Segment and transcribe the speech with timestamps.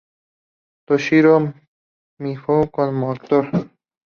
[0.87, 1.45] Toshiro
[2.17, 3.45] Mifune como actor.